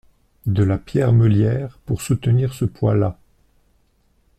[0.47, 3.19] De la pierre meulière pour soutenir ce poids-là…